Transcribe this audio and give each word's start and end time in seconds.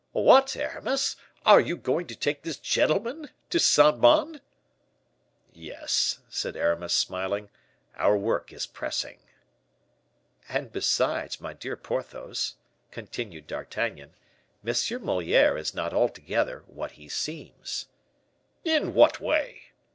"What, 0.13 0.55
Aramis, 0.57 1.15
are 1.45 1.59
you 1.59 1.77
going 1.77 2.07
to 2.07 2.15
take 2.15 2.41
this 2.41 2.57
gentleman 2.57 3.29
to 3.51 3.59
Saint 3.59 3.99
Mande?" 3.99 4.41
"Yes," 5.53 6.21
said 6.27 6.55
Aramis, 6.57 6.91
smiling, 6.93 7.51
"our 7.95 8.17
work 8.17 8.51
is 8.51 8.65
pressing." 8.65 9.19
"And 10.49 10.71
besides, 10.71 11.39
my 11.39 11.53
dear 11.53 11.77
Porthos," 11.77 12.55
continued 12.89 13.45
D'Artagnan, 13.45 14.15
"M. 14.65 15.03
Moliere 15.05 15.55
is 15.55 15.75
not 15.75 15.93
altogether 15.93 16.63
what 16.65 16.93
he 16.93 17.07
seems." 17.07 17.85
"In 18.63 18.95
what 18.95 19.19
way?" 19.19 19.67